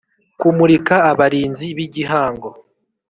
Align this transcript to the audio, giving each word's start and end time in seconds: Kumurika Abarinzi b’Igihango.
Kumurika 0.39 0.95
Abarinzi 1.11 1.65
b’Igihango. 1.77 2.49